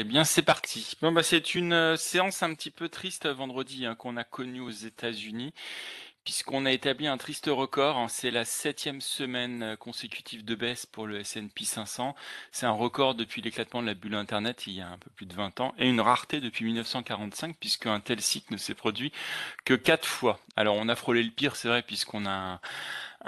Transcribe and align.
Eh 0.00 0.04
bien, 0.04 0.22
c'est 0.22 0.42
parti. 0.42 0.96
Bah, 1.02 1.24
c'est 1.24 1.56
une 1.56 1.72
euh, 1.72 1.96
séance 1.96 2.44
un 2.44 2.54
petit 2.54 2.70
peu 2.70 2.88
triste 2.88 3.26
vendredi 3.26 3.84
hein, 3.84 3.96
qu'on 3.96 4.16
a 4.16 4.22
connue 4.22 4.60
aux 4.60 4.70
États-Unis, 4.70 5.52
puisqu'on 6.22 6.66
a 6.66 6.70
établi 6.70 7.08
un 7.08 7.16
triste 7.16 7.46
record. 7.48 7.96
Hein. 7.96 8.06
c'est 8.06 8.30
la 8.30 8.44
septième 8.44 9.00
semaine 9.00 9.62
euh, 9.64 9.76
consécutive 9.76 10.44
de 10.44 10.54
baisse 10.54 10.86
pour 10.86 11.08
le 11.08 11.18
S&P 11.18 11.64
500. 11.64 12.14
C'est 12.52 12.66
un 12.66 12.70
record 12.70 13.16
depuis 13.16 13.42
l'éclatement 13.42 13.82
de 13.82 13.88
la 13.88 13.94
bulle 13.94 14.14
Internet 14.14 14.68
il 14.68 14.74
y 14.74 14.80
a 14.80 14.88
un 14.88 14.98
peu 14.98 15.10
plus 15.16 15.26
de 15.26 15.34
20 15.34 15.58
ans, 15.58 15.74
et 15.78 15.88
une 15.88 16.00
rareté 16.00 16.40
depuis 16.40 16.64
1945, 16.66 17.56
puisque 17.58 17.86
un 17.86 17.98
tel 17.98 18.20
cycle 18.20 18.52
ne 18.52 18.58
s'est 18.58 18.76
produit 18.76 19.10
que 19.64 19.74
quatre 19.74 20.06
fois. 20.06 20.38
Alors, 20.54 20.76
on 20.76 20.88
a 20.88 20.94
frôlé 20.94 21.24
le 21.24 21.32
pire, 21.32 21.56
c'est 21.56 21.66
vrai, 21.66 21.82
puisqu'on 21.82 22.24
a 22.24 22.60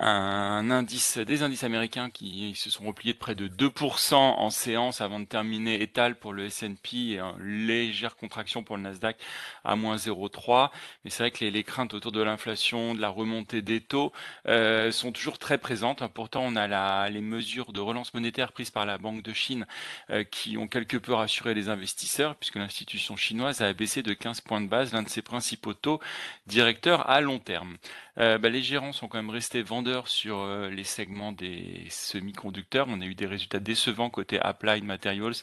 un 0.03 0.71
indice, 0.71 1.19
des 1.19 1.43
indices 1.43 1.63
américains 1.63 2.09
qui 2.09 2.55
se 2.55 2.71
sont 2.71 2.85
repliés 2.85 3.13
de 3.13 3.19
près 3.19 3.35
de 3.35 3.49
2% 3.49 4.15
en 4.15 4.49
séance 4.49 5.03
avant 5.03 5.21
de 5.21 5.27
terminer 5.27 5.83
étal 5.83 6.19
pour 6.19 6.33
le 6.33 6.47
S&P 6.47 6.97
et 6.97 7.21
une 7.21 7.67
légère 7.67 8.17
contraction 8.17 8.63
pour 8.63 8.79
le 8.79 8.83
Nasdaq 8.83 9.19
à 9.63 9.77
moins 9.77 9.97
0,3. 9.97 10.71
Mais 11.05 11.11
c'est 11.11 11.23
vrai 11.23 11.31
que 11.31 11.45
les, 11.45 11.65
craintes 11.65 11.93
autour 11.93 12.13
de 12.13 12.23
l'inflation, 12.23 12.95
de 12.95 13.01
la 13.01 13.11
remontée 13.11 13.61
des 13.61 13.83
taux 13.83 14.13
euh, 14.49 14.91
sont 14.91 15.13
toujours 15.13 15.39
très 15.39 15.59
présentes. 15.59 16.03
Pourtant, 16.15 16.45
on 16.45 16.57
a 16.57 16.67
la, 16.67 17.11
les 17.11 17.21
mesures 17.21 17.73
de 17.73 17.81
relance 17.81 18.15
monétaire 18.15 18.53
prises 18.53 18.71
par 18.71 18.87
la 18.87 18.97
Banque 18.97 19.23
de 19.23 19.35
Chine 19.35 19.67
euh, 20.09 20.25
qui 20.25 20.57
ont 20.57 20.67
quelque 20.67 20.97
peu 20.97 21.13
rassuré 21.13 21.53
les 21.53 21.69
investisseurs 21.69 22.37
puisque 22.37 22.57
l'institution 22.57 23.17
chinoise 23.17 23.61
a 23.61 23.73
baissé 23.75 24.03
de 24.03 24.15
15 24.15 24.41
points 24.41 24.63
de 24.63 24.69
base 24.69 24.95
l'un 24.95 25.03
de 25.03 25.11
ses 25.11 25.23
principaux 25.23 25.75
taux 25.75 26.01
directeurs 26.47 27.09
à 27.11 27.21
long 27.21 27.39
terme. 27.39 27.77
Euh, 28.19 28.39
bah, 28.39 28.49
les 28.49 28.63
gérants 28.63 28.93
sont 28.93 29.09
quand 29.09 29.19
même 29.19 29.31
restés 29.31 29.63
vendeurs 29.63 30.09
sur 30.09 30.39
euh, 30.39 30.71
les 30.71 30.85
segments 30.85 31.33
des 31.33 31.87
semi-conducteurs. 31.91 32.87
On 32.89 33.01
a 33.01 33.07
eu 33.07 33.15
des 33.15 33.27
résultats 33.27 33.61
décevants 33.61 34.11
côté 34.11 34.39
Applied 34.41 34.85
Materials, 34.85 35.37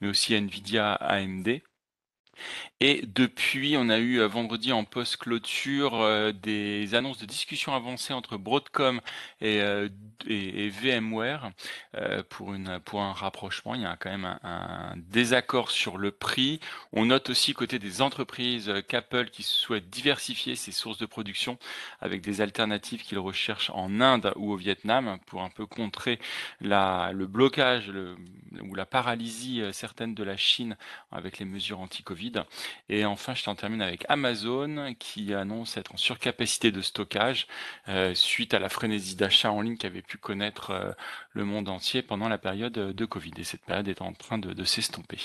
mais 0.00 0.08
aussi 0.08 0.34
Nvidia, 0.34 0.92
AMD. 0.94 1.62
Et 2.80 3.02
depuis, 3.06 3.76
on 3.78 3.88
a 3.88 3.98
eu 3.98 4.20
euh, 4.20 4.26
vendredi 4.26 4.72
en 4.72 4.84
post-clôture 4.84 6.02
euh, 6.02 6.32
des 6.32 6.94
annonces 6.94 7.18
de 7.18 7.24
discussions 7.24 7.74
avancées 7.74 8.12
entre 8.12 8.36
Broadcom 8.36 9.00
et, 9.40 9.62
euh, 9.62 9.88
VMware 10.26 11.50
pour, 12.28 12.52
un 12.52 13.12
rapprochement. 13.12 13.74
Il 13.74 13.82
y 13.82 13.86
a 13.86 13.96
quand 13.96 14.10
même 14.10 14.38
un, 14.42 14.94
désaccord 14.96 15.70
sur 15.70 15.98
le 15.98 16.10
prix. 16.10 16.60
On 16.92 17.06
note 17.06 17.30
aussi 17.30 17.52
côté 17.52 17.78
des 17.78 18.02
entreprises 18.02 18.72
qu'Apple 18.88 19.30
qui 19.30 19.42
souhaite 19.42 19.90
diversifier 19.90 20.56
ses 20.56 20.72
sources 20.72 20.98
de 20.98 21.06
production 21.06 21.58
avec 22.00 22.22
des 22.22 22.40
alternatives 22.40 23.02
qu'il 23.02 23.18
recherche 23.18 23.70
en 23.70 24.00
Inde 24.00 24.32
ou 24.36 24.52
au 24.52 24.56
Vietnam 24.56 25.18
pour 25.26 25.42
un 25.42 25.50
peu 25.50 25.66
contrer 25.66 26.18
le 26.60 27.24
blocage 27.26 27.92
ou 28.62 28.74
la 28.74 28.86
paralysie 28.86 29.62
certaine 29.72 30.14
de 30.14 30.24
la 30.24 30.36
Chine 30.36 30.76
avec 31.12 31.38
les 31.38 31.44
mesures 31.44 31.80
anti-Covid. 31.80 32.23
Et 32.88 33.04
enfin, 33.04 33.34
je 33.34 33.44
t'en 33.44 33.54
termine 33.54 33.82
avec 33.82 34.04
Amazon 34.08 34.94
qui 34.98 35.34
annonce 35.34 35.76
être 35.76 35.94
en 35.94 35.96
surcapacité 35.96 36.70
de 36.70 36.80
stockage 36.80 37.46
euh, 37.88 38.14
suite 38.14 38.54
à 38.54 38.58
la 38.58 38.68
frénésie 38.68 39.16
d'achat 39.16 39.50
en 39.50 39.60
ligne 39.60 39.76
qu'avait 39.76 40.02
pu 40.02 40.18
connaître 40.18 40.70
euh, 40.70 40.92
le 41.32 41.44
monde 41.44 41.68
entier 41.68 42.02
pendant 42.02 42.28
la 42.28 42.38
période 42.38 42.72
de 42.72 43.04
Covid. 43.04 43.32
Et 43.38 43.44
cette 43.44 43.64
période 43.64 43.88
est 43.88 44.02
en 44.02 44.12
train 44.12 44.38
de, 44.38 44.64
s'estomper. 44.64 45.18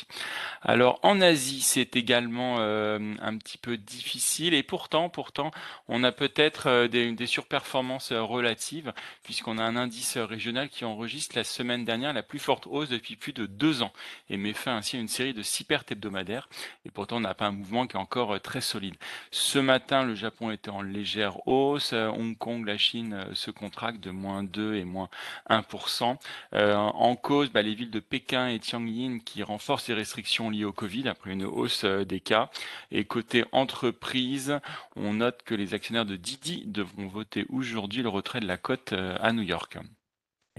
Alors 0.62 1.00
en 1.04 1.22
Asie, 1.22 1.62
c'est 1.62 1.96
également 1.96 2.58
euh, 2.60 3.16
un 3.22 3.38
petit 3.38 3.58
peu 3.58 3.78
difficile 3.78 4.54
et 4.54 4.64
pourtant, 4.64 5.10
pourtant, 5.10 5.52
on 5.88 6.04
a 6.04 6.12
peut-être 6.12 6.88
des, 6.88 7.16
surperformances 7.26 8.12
relatives 8.12 8.94
puisqu'on 9.24 9.58
a 9.58 9.64
un 9.64 9.76
indice 9.76 10.18
régional 10.18 10.70
qui 10.70 10.84
enregistre 10.84 11.36
la 11.36 11.44
semaine 11.44 11.86
dernière 11.86 12.14
la 12.14 12.24
plus 12.24 12.40
forte 12.40 12.66
hausse 12.68 12.90
depuis 12.90 13.16
plus 13.16 13.34
de 13.34 13.46
deux 13.46 13.82
ans 13.82 13.94
et 14.30 14.38
met 14.38 14.54
fin 14.54 14.76
ainsi 14.76 14.98
à 14.98 15.00
une 15.00 15.08
série 15.08 15.34
de 15.34 15.44
six 15.44 15.64
pertes 15.64 15.92
hebdomadaires 15.92 16.50
pourtant 16.90 17.18
on 17.18 17.22
n'a 17.22 17.34
pas 17.34 17.48
un 17.48 17.52
mouvement 17.52 17.88
qui 17.88 17.96
est 17.96 18.00
encore 18.00 18.36
euh, 18.36 18.40
très 18.40 18.62
solide. 18.62 18.96
Ce 19.32 19.60
matin, 19.60 20.04
le 20.04 20.16
Japon 20.16 20.52
était 20.52 20.70
en 20.70 20.82
légère 20.82 21.48
hausse, 21.48 21.94
euh, 21.94 22.08
Hong 22.08 22.38
Kong, 22.38 22.66
la 22.66 22.78
Chine 22.78 23.14
euh, 23.14 23.34
se 23.34 23.52
contracte 23.52 24.00
de 24.00 24.12
moins 24.12 24.44
2 24.44 24.76
et 24.76 24.84
moins 24.86 25.10
1%. 25.50 26.18
en 26.54 27.16
cause, 27.16 27.52
bah, 27.52 27.62
les 27.62 27.76
villes 27.76 27.92
de 27.92 28.00
Pékin 28.00 28.48
et 28.48 28.60
Tianjin 28.60 29.20
qui 29.24 29.44
renforcent 29.44 29.88
les 29.88 29.94
restrictions 29.94 30.50
liées 30.50 30.66
au 30.66 30.74
Covid 30.74 31.08
après 31.08 31.32
une 31.32 31.46
hausse 31.46 31.86
des 31.86 32.20
cas. 32.20 32.50
Et 32.92 33.06
côté 33.06 33.46
entreprise, 33.52 34.60
on 34.96 35.14
note 35.14 35.44
que 35.44 35.56
les 35.56 35.74
actionnaires 35.74 36.06
de 36.06 36.16
Didi 36.16 36.64
devront 36.66 37.08
voter 37.08 37.46
aujourd'hui 37.50 38.04
le 38.04 38.10
retrait 38.10 38.40
de 38.40 38.48
la 38.48 38.58
cote 38.58 38.94
à 38.94 39.32
New 39.34 39.44
York. 39.44 39.78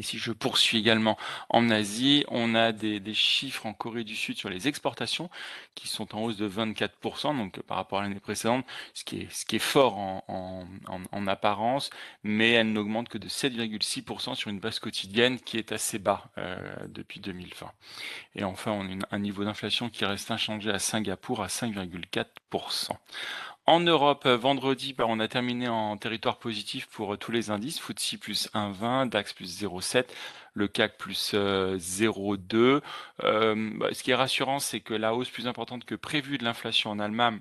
Et 0.00 0.02
si 0.02 0.16
je 0.16 0.32
poursuis 0.32 0.78
également 0.78 1.18
en 1.50 1.68
Asie, 1.68 2.24
on 2.28 2.54
a 2.54 2.72
des, 2.72 3.12
chiffres 3.12 3.66
en 3.66 3.74
Corée 3.74 4.02
du 4.02 4.16
Sud 4.16 4.38
sur 4.38 4.48
les 4.48 4.66
exportations 4.66 5.28
qui 5.74 5.88
sont 5.88 6.16
en 6.16 6.22
hausse 6.22 6.38
de 6.38 6.48
24%, 6.48 7.36
donc 7.36 7.60
par 7.60 7.76
rapport 7.76 7.98
à 7.98 8.02
l'année 8.02 8.18
précédente, 8.18 8.64
ce 8.94 9.04
qui 9.04 9.20
est, 9.20 9.30
ce 9.30 9.44
qui 9.44 9.56
est 9.56 9.58
fort 9.58 9.98
en, 9.98 11.26
apparence, 11.26 11.90
mais 12.24 12.52
elle 12.52 12.72
n'augmente 12.72 13.10
que 13.10 13.18
de 13.18 13.28
7,6% 13.28 14.34
sur 14.34 14.48
une 14.48 14.58
base 14.58 14.78
quotidienne 14.78 15.38
qui 15.38 15.58
est 15.58 15.70
assez 15.70 15.98
bas 15.98 16.30
euh, 16.38 16.56
depuis 16.88 17.20
2020. 17.20 17.70
Et 18.36 18.44
enfin, 18.44 18.72
on 18.72 19.00
a 19.02 19.06
un 19.10 19.18
niveau 19.18 19.44
d'inflation 19.44 19.90
qui 19.90 20.06
reste 20.06 20.30
inchangé 20.30 20.70
à 20.70 20.78
Singapour 20.78 21.42
à 21.42 21.48
5,4%. 21.48 22.92
En 23.70 23.78
Europe, 23.78 24.26
vendredi, 24.26 24.94
bah, 24.94 25.04
on 25.06 25.20
a 25.20 25.28
terminé 25.28 25.68
en 25.68 25.96
territoire 25.96 26.38
positif 26.38 26.88
pour 26.88 27.14
euh, 27.14 27.16
tous 27.16 27.30
les 27.30 27.50
indices. 27.50 27.78
FTSE 27.78 28.16
plus 28.16 28.48
1,20, 28.52 29.08
DAX 29.08 29.32
plus 29.32 29.62
0,7, 29.62 30.06
le 30.54 30.68
CAC 30.68 30.98
plus 30.98 31.34
0,2. 31.34 32.80
Euh, 33.22 33.70
bah, 33.76 33.88
ce 33.92 34.02
qui 34.02 34.10
est 34.10 34.14
rassurant, 34.14 34.58
c'est 34.58 34.80
que 34.80 34.94
la 34.94 35.14
hausse 35.14 35.30
plus 35.30 35.46
importante 35.46 35.84
que 35.84 35.94
prévue 35.94 36.38
de 36.38 36.44
l'inflation 36.44 36.90
en 36.90 36.98
Allemagne, 36.98 37.40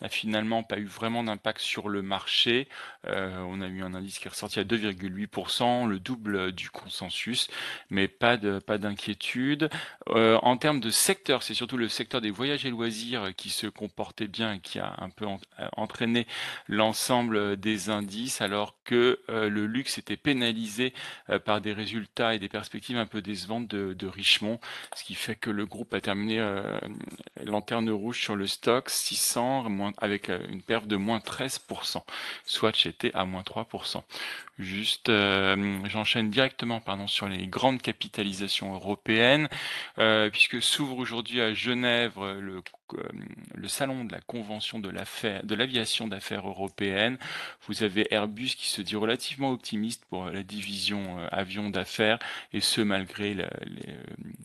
n'a 0.00 0.08
finalement 0.08 0.62
pas 0.62 0.78
eu 0.78 0.86
vraiment 0.86 1.24
d'impact 1.24 1.60
sur 1.60 1.88
le 1.88 2.02
marché. 2.02 2.68
on 3.06 3.60
a 3.60 3.66
eu 3.66 3.82
un 3.82 3.94
indice 3.94 4.18
qui 4.18 4.26
est 4.26 4.30
ressorti 4.30 4.60
à 4.60 4.64
2,8%, 4.64 5.86
le 5.86 5.98
double 5.98 6.52
du 6.52 6.70
consensus, 6.70 7.48
mais 7.90 8.08
pas 8.08 8.36
de 8.36 8.58
pas 8.58 8.78
d'inquiétude. 8.78 9.70
en 10.06 10.56
termes 10.56 10.80
de 10.80 10.90
secteur, 10.90 11.42
c'est 11.42 11.54
surtout 11.54 11.76
le 11.76 11.88
secteur 11.88 12.20
des 12.20 12.30
voyages 12.30 12.64
et 12.66 12.70
loisirs 12.70 13.34
qui 13.36 13.50
se 13.50 13.66
comportait 13.66 14.28
bien 14.28 14.54
et 14.54 14.60
qui 14.60 14.78
a 14.78 14.94
un 14.98 15.10
peu 15.10 15.26
euh, 15.26 15.68
entraîné 15.76 16.26
l'ensemble 16.68 17.56
des 17.56 17.90
indices, 17.90 18.40
alors 18.40 18.76
que 18.84 19.20
euh, 19.28 19.48
le 19.48 19.66
luxe 19.66 19.98
était 19.98 20.16
pénalisé 20.16 20.92
euh, 21.30 21.38
par 21.38 21.60
des 21.64 21.72
résultats 21.72 22.34
et 22.34 22.38
des 22.38 22.48
perspectives 22.48 22.96
un 22.96 23.06
peu 23.06 23.20
décevantes 23.20 23.66
de, 23.68 24.06
Richemont, 24.06 24.60
ce 24.94 25.02
qui 25.02 25.14
fait 25.14 25.34
que 25.34 25.50
le 25.50 25.66
groupe 25.66 25.94
a 25.94 26.00
terminé 26.00 26.38
lanterne 27.44 27.90
rouge 27.90 28.20
sur 28.20 28.36
le 28.36 28.46
stock 28.46 28.90
600 28.90 29.66
avec 29.98 30.28
une 30.28 30.62
perte 30.62 30.86
de 30.86 30.96
moins 30.96 31.18
13%. 31.18 32.02
Swatch 32.44 32.86
était 32.86 33.12
à 33.14 33.24
moins 33.24 33.42
3%. 33.42 34.02
Juste, 34.58 35.10
j'enchaîne 35.86 36.30
directement 36.30 36.80
pardon, 36.80 37.08
sur 37.08 37.28
les 37.28 37.46
grandes 37.46 37.82
capitalisations 37.82 38.74
européennes, 38.74 39.48
puisque 40.30 40.62
s'ouvre 40.62 40.98
aujourd'hui 40.98 41.40
à 41.40 41.54
Genève 41.54 42.12
le 42.18 42.56
euh, 42.56 42.60
le 43.54 43.68
salon 43.68 44.04
de 44.04 44.12
la 44.12 44.20
convention 44.20 44.78
de 44.78 45.54
l'aviation 45.54 46.08
d'affaires 46.08 46.48
européenne. 46.48 47.18
Vous 47.66 47.82
avez 47.82 48.12
Airbus 48.12 48.50
qui 48.56 48.68
se 48.68 48.82
dit 48.82 48.96
relativement 48.96 49.50
optimiste 49.50 50.04
pour 50.06 50.26
la 50.26 50.42
division 50.42 51.18
euh, 51.18 51.26
avion 51.30 51.70
d'affaires 51.70 52.18
et 52.52 52.60
ce 52.60 52.80
malgré 52.80 53.34
les, 53.34 53.46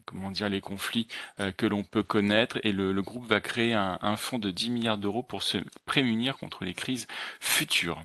comment 0.05 0.31
dire 0.31 0.49
les 0.49 0.61
conflits 0.61 1.07
euh, 1.39 1.51
que 1.51 1.65
l'on 1.65 1.83
peut 1.83 2.03
connaître 2.03 2.59
et 2.63 2.71
le, 2.71 2.99
groupe 3.01 3.25
va 3.25 3.39
créer 3.39 3.73
un, 3.73 3.97
un 4.01 4.17
fonds 4.17 4.39
de 4.39 4.51
10 4.51 4.69
milliards 4.71 4.97
d'euros 4.97 5.23
pour 5.23 5.43
se 5.43 5.57
prémunir 5.85 6.37
contre 6.37 6.65
les 6.65 6.73
crises 6.73 7.07
futures. 7.39 8.03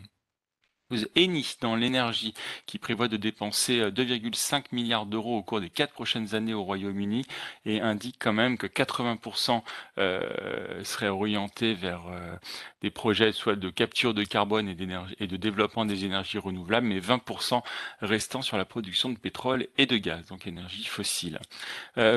Eni 1.16 1.56
dans 1.60 1.76
l'énergie 1.76 2.34
qui 2.66 2.78
prévoit 2.78 3.08
de 3.08 3.16
dépenser 3.16 3.80
2,5 3.90 4.54
euh, 4.54 4.60
milliards 4.72 5.06
d'euros 5.06 5.38
au 5.38 5.42
cours 5.42 5.60
des 5.60 5.70
quatre 5.70 5.92
prochaines 5.92 6.34
années 6.34 6.54
au 6.54 6.62
Royaume-Uni 6.62 7.24
et 7.66 7.80
indique 7.80 8.16
quand 8.18 8.32
même 8.32 8.56
que 8.58 8.66
80% 8.66 9.62
euh, 9.98 10.84
seraient 10.84 11.08
orientés 11.08 11.74
vers 11.74 12.02
euh, 12.08 12.36
des 12.82 12.90
projets 12.90 13.32
soit 13.32 13.56
de 13.56 13.70
capture 13.70 14.14
de 14.14 14.24
carbone 14.24 14.68
et, 14.68 14.76
et 15.20 15.26
de 15.26 15.36
développement 15.36 15.84
des 15.84 16.04
énergies 16.04 16.38
renouvelables, 16.38 16.86
mais 16.86 17.00
20% 17.00 17.62
restant 18.00 18.42
sur 18.42 18.56
la 18.56 18.64
production 18.64 19.10
de 19.10 19.18
pétrole 19.18 19.68
et 19.78 19.86
de 19.86 19.96
gaz, 19.96 20.26
donc 20.26 20.46
énergie 20.46 20.84
fossile. 20.84 21.38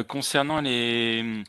concernant 0.07 0.61
les 0.61 1.43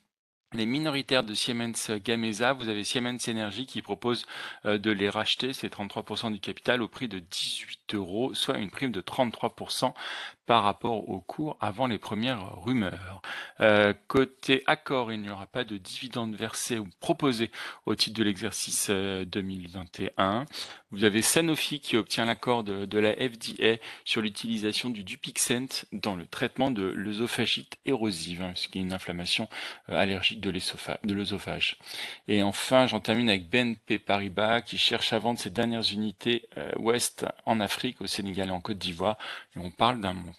les 0.54 0.66
minoritaires 0.66 1.24
de 1.24 1.34
Siemens 1.34 1.90
Gamesa, 2.02 2.54
vous 2.54 2.68
avez 2.68 2.84
Siemens 2.84 3.18
Energy 3.28 3.66
qui 3.66 3.82
propose 3.82 4.24
euh, 4.64 4.78
de 4.78 4.90
les 4.90 5.10
racheter, 5.10 5.52
c'est 5.52 5.72
33% 5.72 6.32
du 6.32 6.40
capital 6.40 6.80
au 6.82 6.88
prix 6.88 7.08
de 7.08 7.18
18 7.18 7.94
euros, 7.94 8.34
soit 8.34 8.58
une 8.58 8.70
prime 8.70 8.92
de 8.92 9.02
33% 9.02 9.92
par 10.48 10.62
rapport 10.62 11.10
au 11.10 11.20
cours 11.20 11.58
avant 11.60 11.86
les 11.86 11.98
premières 11.98 12.58
rumeurs. 12.62 13.20
Euh, 13.60 13.92
côté 14.06 14.62
accord, 14.66 15.12
il 15.12 15.20
n'y 15.20 15.28
aura 15.28 15.46
pas 15.46 15.62
de 15.62 15.76
dividendes 15.76 16.34
versés 16.34 16.78
ou 16.78 16.88
proposés 17.00 17.50
au 17.84 17.94
titre 17.94 18.18
de 18.18 18.24
l'exercice 18.24 18.88
2021. 18.88 20.46
Vous 20.90 21.04
avez 21.04 21.20
Sanofi 21.20 21.80
qui 21.80 21.98
obtient 21.98 22.24
l'accord 22.24 22.64
de, 22.64 22.98
la 22.98 23.12
FDA 23.12 23.76
sur 24.06 24.22
l'utilisation 24.22 24.88
du 24.88 25.04
Dupixent 25.04 25.84
dans 25.92 26.16
le 26.16 26.24
traitement 26.24 26.70
de 26.70 26.82
l'œsophagite 26.82 27.76
érosive, 27.84 28.40
hein, 28.40 28.52
ce 28.54 28.68
qui 28.68 28.78
est 28.78 28.82
une 28.82 28.94
inflammation 28.94 29.50
allergique 29.88 30.40
de 30.40 31.12
l'œsophage. 31.12 31.76
Et 32.26 32.42
enfin, 32.42 32.86
j'en 32.86 33.00
termine 33.00 33.28
avec 33.28 33.50
BNP 33.50 33.98
Paribas 33.98 34.62
qui 34.62 34.78
cherche 34.78 35.12
à 35.12 35.18
vendre 35.18 35.38
ses 35.38 35.50
dernières 35.50 35.92
unités 35.92 36.48
ouest 36.78 37.26
en 37.44 37.60
Afrique, 37.60 38.00
au 38.00 38.06
Sénégal 38.06 38.48
et 38.48 38.52
en 38.52 38.62
Côte 38.62 38.78
d'Ivoire. 38.78 39.18
Et 39.54 39.58
on 39.58 39.70
parle 39.70 40.00
d'un 40.00 40.14
montant 40.14 40.37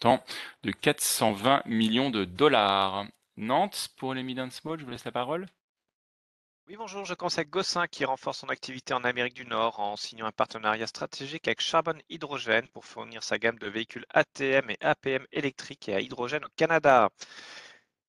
de 0.63 0.71
420 0.71 1.63
millions 1.65 2.09
de 2.09 2.25
dollars. 2.25 3.05
Nantes, 3.37 3.89
pour 3.97 4.13
les 4.13 4.23
mid 4.23 4.51
small, 4.51 4.79
je 4.79 4.85
vous 4.85 4.91
laisse 4.91 5.05
la 5.05 5.11
parole. 5.11 5.47
Oui, 6.67 6.75
bonjour, 6.77 7.03
je 7.03 7.15
conseille 7.15 7.45
Gossin 7.45 7.87
qui 7.87 8.05
renforce 8.05 8.39
son 8.39 8.49
activité 8.49 8.93
en 8.93 9.03
Amérique 9.03 9.33
du 9.33 9.45
Nord 9.45 9.79
en 9.79 9.95
signant 9.95 10.27
un 10.27 10.31
partenariat 10.31 10.87
stratégique 10.87 11.47
avec 11.47 11.61
Charbon 11.61 11.97
Hydrogène 12.09 12.67
pour 12.67 12.85
fournir 12.85 13.23
sa 13.23 13.39
gamme 13.39 13.57
de 13.57 13.67
véhicules 13.67 14.05
ATM 14.13 14.69
et 14.69 14.77
APM 14.81 15.25
électriques 15.31 15.89
et 15.89 15.95
à 15.95 15.99
hydrogène 15.99 16.45
au 16.45 16.49
Canada. 16.55 17.09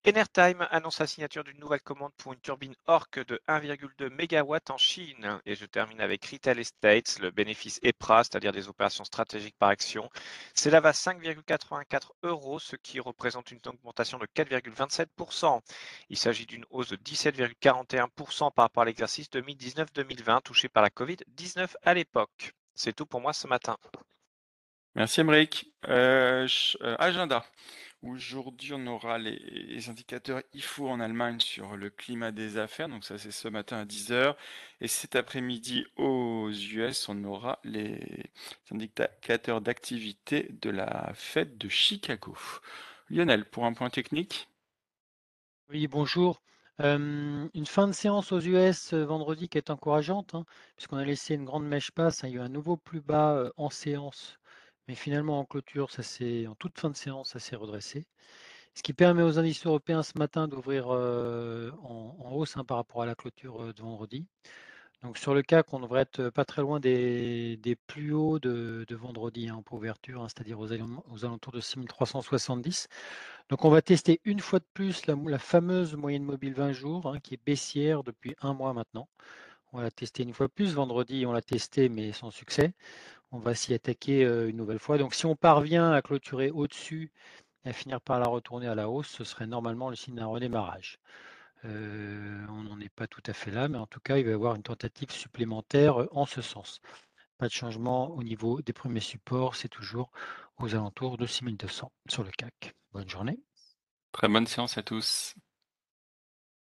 Enertime 0.09 0.67
annonce 0.71 0.99
la 0.99 1.07
signature 1.07 1.45
d'une 1.45 1.59
nouvelle 1.59 1.83
commande 1.83 2.13
pour 2.17 2.33
une 2.33 2.41
turbine 2.41 2.75
ORC 2.87 3.19
de 3.27 3.39
1,2 3.49 4.09
MW 4.09 4.57
en 4.71 4.79
Chine. 4.79 5.39
Et 5.45 5.55
je 5.55 5.67
termine 5.67 6.01
avec 6.01 6.25
Retail 6.25 6.59
Estates, 6.59 7.19
le 7.19 7.31
bénéfice 7.31 7.79
EPRA, 7.83 8.25
c'est-à-dire 8.25 8.53
des 8.53 8.67
opérations 8.67 9.05
stratégiques 9.05 9.57
par 9.59 9.69
action. 9.69 10.09
C'est 10.55 10.71
là 10.71 10.79
à 10.79 10.93
5,84 10.93 12.13
euros, 12.23 12.59
ce 12.59 12.77
qui 12.77 12.99
représente 12.99 13.51
une 13.51 13.61
augmentation 13.67 14.17
de 14.19 14.27
4,27%. 14.35 15.61
Il 16.09 16.17
s'agit 16.17 16.47
d'une 16.47 16.65
hausse 16.71 16.89
de 16.89 16.97
17,41% 16.97 18.55
par 18.55 18.65
rapport 18.65 18.85
à 18.85 18.87
l'exercice 18.87 19.29
2019-2020 19.29 20.41
touché 20.41 20.71
par 20.71 20.83
la 20.83 20.89
Covid-19 20.89 21.75
à 21.83 21.93
l'époque. 21.93 22.55
C'est 22.75 22.95
tout 22.95 23.05
pour 23.05 23.21
moi 23.21 23.35
ce 23.35 23.47
matin. 23.47 23.77
Merci 24.95 25.21
Emmerich. 25.21 25.71
Euh, 25.89 26.49
euh, 26.81 26.97
agenda. 26.99 27.45
Aujourd'hui, 28.03 28.73
on 28.73 28.87
aura 28.87 29.19
les, 29.19 29.91
indicateurs 29.91 30.41
IFO 30.55 30.89
en 30.89 31.01
Allemagne 31.01 31.39
sur 31.39 31.77
le 31.77 31.91
climat 31.91 32.33
des 32.33 32.57
affaires. 32.57 32.89
Donc 32.89 33.05
ça, 33.05 33.19
c'est 33.19 33.31
ce 33.31 33.47
matin 33.47 33.77
à 33.77 33.85
10h. 33.85 34.37
Et 34.81 34.89
cet 34.89 35.17
après-midi, 35.17 35.85
aux 35.97 36.51
US, 36.51 37.11
on 37.11 37.25
aura 37.25 37.59
les 37.63 38.25
indicateurs 38.71 39.61
d'activité 39.61 40.49
de 40.63 40.71
la 40.71 41.13
fête 41.15 41.59
de 41.59 41.69
Chicago. 41.69 42.35
Lionel, 43.11 43.45
pour 43.45 43.67
un 43.67 43.75
point 43.75 43.91
technique 43.91 44.49
Oui, 45.69 45.87
bonjour. 45.87 46.41
une 46.79 47.67
fin 47.67 47.87
de 47.87 47.93
séance 47.93 48.33
aux 48.33 48.41
US 48.41 48.95
euh, 48.95 49.05
vendredi 49.05 49.51
qui 49.51 49.59
est 49.59 49.69
encourageante, 49.69 50.35
hein, 50.35 50.47
puisqu'on 50.77 50.97
a 50.97 51.05
laissé 51.05 51.35
une 51.35 51.45
grande 51.45 51.67
mèche 51.67 51.91
passe. 51.91 52.23
Il 52.25 52.31
y 52.31 52.33
a 52.33 52.37
eu 52.37 52.41
un 52.41 52.49
nouveau 52.49 52.79
plus 52.79 53.03
bas 53.03 53.35
euh, 53.35 53.51
en 53.59 53.69
séance 53.69 54.40
mais 54.91 54.97
finalement, 54.97 55.39
en 55.39 55.45
clôture, 55.45 55.93
ça 55.93 56.03
en 56.49 56.57
toute 56.57 56.77
fin 56.77 56.91
de 56.91 56.97
séance, 56.97 57.31
ça 57.31 57.39
s'est 57.39 57.55
redressé. 57.55 58.07
Ce 58.75 58.83
qui 58.83 58.93
permet 58.93 59.23
aux 59.23 59.39
indices 59.39 59.65
européens 59.65 60.03
ce 60.03 60.19
matin 60.19 60.49
d'ouvrir 60.49 60.89
en, 60.89 62.33
hausse 62.33 62.57
hein, 62.57 62.65
par 62.65 62.79
rapport 62.79 63.03
à 63.03 63.07
la 63.07 63.15
clôture 63.15 63.73
de 63.73 63.83
vendredi. 63.83 64.27
Donc 65.03 65.17
sur 65.17 65.33
le 65.33 65.43
CAC, 65.43 65.73
on 65.73 65.79
devrait 65.79 66.01
être 66.01 66.31
pas 66.31 66.45
très 66.45 66.63
loin 66.63 66.81
des, 66.81 67.79
plus 67.87 68.13
hauts 68.13 68.41
de, 68.41 68.85
vendredi 68.91 69.49
hein, 69.49 69.63
pour 69.65 69.79
ouverture, 69.79 70.23
hein, 70.23 70.27
c'est-à-dire 70.29 70.59
aux, 70.59 70.73
alentours 71.25 71.53
de 71.53 71.61
6370. 71.61 72.89
Donc 73.49 73.65
on 73.65 73.71
va 73.71 73.83
tester 73.83 74.21
une 74.25 74.41
fois 74.41 74.59
de 74.59 74.67
plus 74.75 75.07
la, 75.07 75.39
fameuse 75.39 75.95
moyenne 75.95 76.25
mobile 76.25 76.55
20 76.55 76.73
jours, 76.73 77.17
qui 77.23 77.35
est 77.35 77.47
baissière 77.47 78.03
depuis 78.03 78.35
un 78.41 78.55
mois 78.55 78.73
maintenant. 78.73 79.09
On 79.73 79.77
va 79.77 79.85
la 79.85 79.93
tester 79.93 80.25
une 80.25 80.35
fois 80.35 80.49
de 80.49 80.53
plus. 80.53 80.75
Vendredi, 80.75 81.25
on 81.27 81.33
l'a 81.33 81.43
testé, 81.43 81.89
mais 81.89 82.11
sans 82.11 82.33
succès 82.33 82.75
on 83.33 83.39
va 83.39 83.55
s'y 83.55 83.75
attaquer 83.75 84.23
une 84.23 84.57
nouvelle 84.57 84.79
fois. 84.79 84.99
Donc 84.99 85.15
si 85.15 85.27
on 85.27 85.37
parvient 85.37 85.93
à 85.93 86.03
clôturer 86.03 86.51
au-dessus 86.51 87.13
et 87.65 87.71
à 87.71 87.73
finir 87.73 88.01
par 88.01 88.19
la 88.19 88.27
retourner 88.27 88.67
à 88.67 88.75
la 88.75 88.89
hausse, 88.89 89.09
ce 89.09 89.25
serait 89.25 89.47
normalement 89.47 89.91
le 89.91 89.97
signe 89.97 90.17
d'un 90.17 90.27
redémarrage. 90.27 90.99
on 91.65 92.63
n'en 92.63 92.81
est 92.81 92.95
pas 92.95 93.07
tout 93.07 93.23
à 93.27 93.33
fait 93.33 93.51
là, 93.51 93.69
mais 93.69 93.79
en 93.79 93.87
tout 93.87 94.01
cas, 94.01 94.19
il 94.19 94.25
va 94.25 94.31
y 94.31 94.35
avoir 94.35 94.55
une 94.55 94.63
tentative 94.63 95.11
supplémentaire 95.11 96.07
en 96.13 96.27
ce 96.27 96.43
sens. 96.43 96.81
Pas 97.39 97.49
de 97.49 97.53
changement 97.53 98.11
au 98.11 98.23
niveau 98.23 98.61
des 98.63 98.73
premiers 98.73 99.01
supports, 99.01 99.57
c'est 99.57 99.69
toujours 99.69 100.11
aux 100.59 100.75
alentours 100.75 101.17
de 101.17 101.27
6200 101.27 101.91
sur 102.09 102.23
le 102.23 102.31
CAC. 102.31 102.75
Bonne 102.93 103.09
journée. 103.09 103.41
Très 104.13 104.29
bonne 104.29 104.47
séance 104.47 104.77
à 104.77 104.83
tous. 104.83 105.35